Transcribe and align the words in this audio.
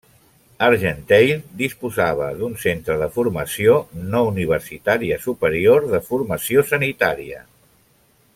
Argenteuil 0.67 1.43
disposava 1.59 2.29
d'un 2.39 2.55
centre 2.63 2.97
de 3.03 3.09
formació 3.19 3.77
no 4.15 4.23
universitària 4.31 5.21
superior 5.27 5.89
de 5.93 6.01
formació 6.11 6.69
sanitària. 6.75 7.47